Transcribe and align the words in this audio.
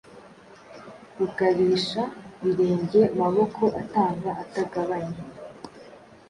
Rugabisha-birenge 1.17 3.01
maboko 3.19 3.63
atanga 3.81 4.29
atagabanya, 4.43 5.21